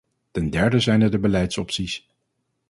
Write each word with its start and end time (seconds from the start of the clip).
Ten 0.31 0.49
derde 0.49 0.79
zijn 0.79 1.01
er 1.01 1.11
de 1.11 1.19
beleidsopties. 1.19 2.09